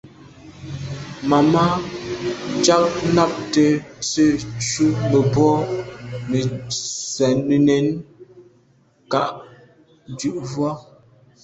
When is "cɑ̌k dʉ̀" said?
9.11-10.33